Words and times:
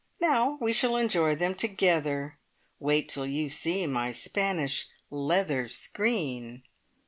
Now 0.19 0.57
we 0.59 0.73
shall 0.73 0.97
enjoy 0.97 1.35
them 1.35 1.53
together! 1.53 2.39
Wait 2.79 3.07
till 3.07 3.27
you 3.27 3.49
see 3.49 3.85
my 3.85 4.09
Spanish 4.11 4.87
leather 5.11 5.67
screen!" 5.67 6.63